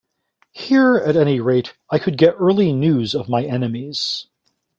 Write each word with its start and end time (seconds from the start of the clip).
Here, 0.53 0.95
at 0.97 1.15
any 1.15 1.39
rate, 1.39 1.75
I 1.91 1.99
could 1.99 2.17
get 2.17 2.33
early 2.39 2.73
news 2.73 3.13
of 3.13 3.29
my 3.29 3.43
enemies. 3.43 4.25